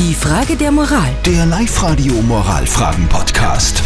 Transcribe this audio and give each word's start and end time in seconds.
Die 0.00 0.14
Frage 0.14 0.56
der 0.56 0.72
Moral. 0.72 1.14
Der 1.26 1.44
Live-Radio 1.44 2.14
Moralfragen-Podcast. 2.22 3.82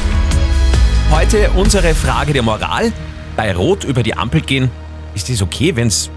Heute 1.10 1.50
unsere 1.56 1.92
Frage 1.92 2.32
der 2.32 2.42
Moral. 2.42 2.92
Bei 3.34 3.52
Rot 3.52 3.82
über 3.82 4.04
die 4.04 4.16
Ampel 4.16 4.40
gehen, 4.40 4.70
ist 5.16 5.28
das 5.28 5.42
okay, 5.42 5.74
wenn 5.74 5.88
es 5.88 6.10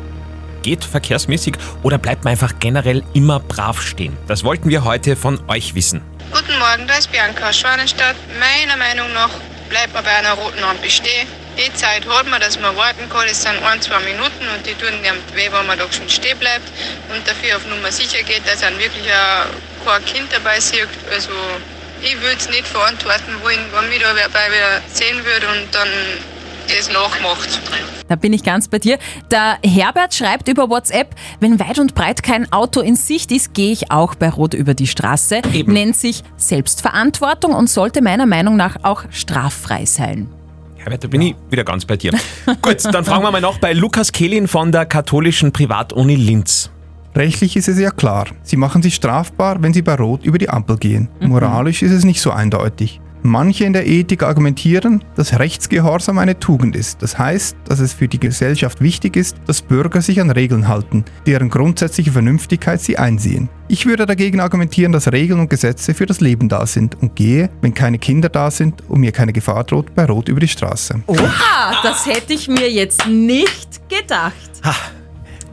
geht 0.61 0.85
verkehrsmäßig 0.85 1.55
oder 1.81 1.97
bleibt 1.97 2.25
man 2.25 2.33
einfach 2.33 2.59
generell 2.59 3.03
immer 3.15 3.39
brav 3.39 3.81
stehen? 3.81 4.15
Das 4.27 4.43
wollten 4.43 4.69
wir 4.69 4.83
heute 4.83 5.15
von 5.15 5.39
euch 5.47 5.73
wissen. 5.73 6.03
Guten 6.31 6.59
Morgen, 6.59 6.85
da 6.87 6.93
ist 6.93 7.11
Bianca 7.11 7.49
aus 7.49 7.57
Schwanenstadt. 7.57 8.17
Meiner 8.39 8.77
Meinung 8.77 9.11
nach 9.13 9.31
bleibt 9.67 9.95
man 9.95 10.03
bei 10.03 10.11
einer 10.11 10.33
roten 10.33 10.63
Ampel 10.63 10.91
stehen. 10.91 11.27
Die 11.57 11.73
Zeit 11.73 12.07
hat 12.07 12.29
man, 12.29 12.39
dass 12.39 12.59
man 12.59 12.77
warten 12.77 13.09
kann, 13.09 13.25
das 13.27 13.41
sind 13.41 13.57
ein, 13.63 13.81
zwei 13.81 13.99
Minuten 14.01 14.45
und 14.55 14.63
die 14.63 14.75
tun 14.75 14.93
dem 15.01 15.15
weh, 15.35 15.49
wenn 15.51 15.65
man 15.65 15.75
da 15.75 15.91
schon 15.91 16.07
stehen 16.07 16.37
bleibt 16.37 16.69
und 17.09 17.27
dafür 17.27 17.57
auf 17.57 17.65
Nummer 17.65 17.91
sicher 17.91 18.21
geht, 18.21 18.45
dass 18.45 18.61
dann 18.61 18.77
wirklich 18.77 19.09
auch 19.87 19.93
kein 19.93 20.05
Kind 20.05 20.27
dabei 20.31 20.59
sieht. 20.59 20.87
Also 21.13 21.31
ich 22.01 22.15
würde 22.21 22.37
es 22.37 22.49
nicht 22.49 22.67
verantworten 22.67 23.33
wollen, 23.43 23.59
wenn 23.73 23.89
mich 23.89 23.99
da 23.99 24.13
dabei 24.13 24.47
wieder 24.47 24.81
sehen 24.93 25.17
würde 25.25 25.47
und 25.47 25.73
dann 25.73 25.87
das 26.67 26.91
nachmacht. 26.91 27.59
Da 28.07 28.15
bin 28.15 28.33
ich 28.33 28.43
ganz 28.43 28.67
bei 28.67 28.79
dir. 28.79 28.97
Der 29.31 29.57
Herbert 29.63 30.13
schreibt 30.13 30.47
über 30.47 30.69
WhatsApp, 30.69 31.15
wenn 31.39 31.59
weit 31.59 31.79
und 31.79 31.95
breit 31.95 32.23
kein 32.23 32.51
Auto 32.51 32.81
in 32.81 32.95
Sicht 32.95 33.31
ist, 33.31 33.53
gehe 33.53 33.71
ich 33.71 33.91
auch 33.91 34.15
bei 34.15 34.29
Rot 34.29 34.53
über 34.53 34.73
die 34.73 34.87
Straße. 34.87 35.41
Eben. 35.53 35.73
Nennt 35.73 35.95
sich 35.95 36.23
Selbstverantwortung 36.37 37.53
und 37.53 37.69
sollte 37.69 38.01
meiner 38.01 38.25
Meinung 38.25 38.55
nach 38.55 38.77
auch 38.83 39.03
straffrei 39.11 39.85
sein. 39.85 40.29
Herbert, 40.77 41.03
da 41.03 41.07
bin 41.07 41.21
ich 41.21 41.35
wieder 41.49 41.63
ganz 41.63 41.85
bei 41.85 41.97
dir. 41.97 42.11
Gut, 42.61 42.85
dann 42.85 43.03
fragen 43.03 43.23
wir 43.23 43.31
mal 43.31 43.41
noch 43.41 43.57
bei 43.59 43.73
Lukas 43.73 44.11
Kehlin 44.11 44.47
von 44.47 44.71
der 44.71 44.85
katholischen 44.85 45.51
Privatuni 45.51 46.15
Linz. 46.15 46.69
Rechtlich 47.17 47.57
ist 47.57 47.67
es 47.67 47.79
ja 47.79 47.89
klar. 47.89 48.27
Sie 48.43 48.57
machen 48.57 48.83
sich 48.83 48.93
strafbar, 48.93 49.63
wenn 49.63 49.73
sie 49.73 49.81
bei 49.81 49.95
Rot 49.95 50.23
über 50.23 50.37
die 50.37 50.49
Ampel 50.49 50.77
gehen. 50.77 51.09
Moralisch 51.19 51.81
ist 51.81 51.91
es 51.91 52.05
nicht 52.05 52.21
so 52.21 52.29
eindeutig. 52.29 53.01
Manche 53.23 53.65
in 53.65 53.73
der 53.73 53.87
Ethik 53.87 54.21
argumentieren, 54.21 55.03
dass 55.15 55.39
Rechtsgehorsam 55.39 56.19
eine 56.19 56.39
Tugend 56.39 56.75
ist. 56.75 57.01
Das 57.01 57.17
heißt, 57.17 57.57
dass 57.65 57.79
es 57.79 57.91
für 57.91 58.07
die 58.07 58.19
Gesellschaft 58.19 58.81
wichtig 58.81 59.15
ist, 59.15 59.35
dass 59.47 59.63
Bürger 59.63 60.03
sich 60.03 60.21
an 60.21 60.29
Regeln 60.29 60.67
halten, 60.67 61.05
deren 61.25 61.49
grundsätzliche 61.49 62.11
Vernünftigkeit 62.11 62.81
sie 62.81 62.99
einsehen. 62.99 63.49
Ich 63.67 63.87
würde 63.87 64.05
dagegen 64.05 64.39
argumentieren, 64.39 64.91
dass 64.91 65.11
Regeln 65.11 65.39
und 65.39 65.49
Gesetze 65.49 65.95
für 65.95 66.05
das 66.05 66.21
Leben 66.21 66.49
da 66.49 66.67
sind 66.67 67.01
und 67.01 67.15
gehe, 67.15 67.49
wenn 67.61 67.73
keine 67.73 67.97
Kinder 67.97 68.29
da 68.29 68.51
sind 68.51 68.87
und 68.87 68.99
mir 68.99 69.11
keine 69.11 69.33
Gefahr 69.33 69.63
droht, 69.63 69.95
bei 69.95 70.05
Rot 70.05 70.29
über 70.29 70.39
die 70.39 70.47
Straße. 70.47 71.01
Oha, 71.07 71.81
das 71.81 72.05
hätte 72.05 72.33
ich 72.33 72.47
mir 72.47 72.71
jetzt 72.71 73.07
nicht 73.07 73.89
gedacht. 73.89 74.51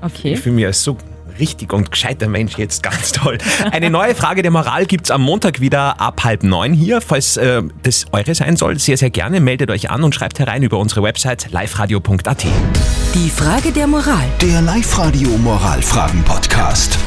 Okay. 0.02 0.34
Ich 0.34 0.40
fühle 0.40 0.56
mich 0.56 0.66
als 0.66 0.84
so 0.84 0.98
richtig 1.38 1.72
und 1.72 1.90
gescheiter 1.90 2.28
Mensch 2.28 2.56
jetzt 2.58 2.82
ganz 2.82 3.12
toll. 3.12 3.38
Eine 3.70 3.90
neue 3.90 4.14
Frage 4.14 4.42
der 4.42 4.50
Moral 4.50 4.86
gibt's 4.86 5.10
am 5.10 5.22
Montag 5.22 5.60
wieder 5.60 6.00
ab 6.00 6.24
halb 6.24 6.42
neun 6.42 6.72
hier. 6.72 7.00
Falls 7.00 7.36
äh, 7.36 7.62
das 7.82 8.06
eure 8.12 8.34
sein 8.34 8.56
soll, 8.56 8.78
sehr, 8.78 8.96
sehr 8.96 9.10
gerne 9.10 9.40
meldet 9.40 9.70
euch 9.70 9.90
an 9.90 10.02
und 10.04 10.14
schreibt 10.14 10.38
herein 10.38 10.62
über 10.62 10.78
unsere 10.78 11.02
Website 11.02 11.48
liveradio.at. 11.50 12.46
Die 13.14 13.30
Frage 13.30 13.72
der 13.72 13.86
Moral. 13.86 14.26
Der 14.40 14.60
Live-Radio 14.62 15.28
Moralfragen-Podcast. 15.38 16.98